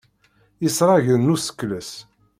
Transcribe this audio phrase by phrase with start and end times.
[0.67, 1.91] Isragen n usekles.